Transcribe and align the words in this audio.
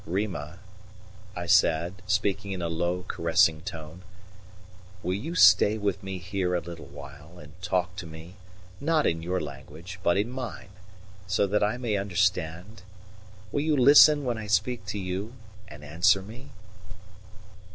"Rima," 0.07 0.57
I 1.35 1.45
said, 1.45 2.01
speaking 2.07 2.53
in 2.53 2.61
a 2.63 2.69
low, 2.69 3.05
caressing 3.07 3.61
tone, 3.61 4.01
"will 5.03 5.13
you 5.13 5.35
stay 5.35 5.77
with 5.77 6.01
me 6.01 6.17
here 6.17 6.55
a 6.55 6.59
little 6.59 6.87
while 6.87 7.37
and 7.37 7.51
talk 7.61 7.95
to 7.97 8.07
me, 8.07 8.33
not 8.79 9.05
in 9.05 9.21
your 9.21 9.39
language, 9.39 9.99
but 10.01 10.17
in 10.17 10.31
mine, 10.31 10.69
so 11.27 11.45
that 11.45 11.61
I 11.63 11.77
may 11.77 11.97
understand? 11.97 12.81
Will 13.51 13.61
you 13.61 13.77
listen 13.77 14.23
when 14.25 14.39
I 14.39 14.47
speak 14.47 14.87
to 14.87 14.97
you, 14.97 15.33
and 15.67 15.83
answer 15.83 16.23
me?" 16.23 16.49